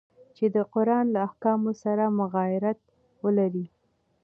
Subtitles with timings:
[0.35, 2.79] چي د قرآن له احکامو سره مغایرت
[3.23, 3.65] ولري.